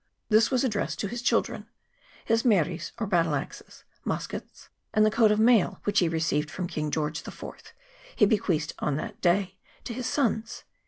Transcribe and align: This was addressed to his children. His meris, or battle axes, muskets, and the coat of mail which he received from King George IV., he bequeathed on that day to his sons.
This 0.29 0.49
was 0.49 0.63
addressed 0.63 0.97
to 1.01 1.07
his 1.07 1.21
children. 1.21 1.67
His 2.25 2.41
meris, 2.43 2.91
or 2.97 3.05
battle 3.05 3.35
axes, 3.35 3.83
muskets, 4.03 4.69
and 4.95 5.05
the 5.05 5.11
coat 5.11 5.29
of 5.31 5.37
mail 5.39 5.79
which 5.83 5.99
he 5.99 6.09
received 6.09 6.49
from 6.49 6.65
King 6.65 6.89
George 6.89 7.21
IV., 7.27 7.43
he 8.15 8.25
bequeathed 8.25 8.73
on 8.79 8.95
that 8.95 9.21
day 9.21 9.59
to 9.83 9.93
his 9.93 10.07
sons. 10.07 10.63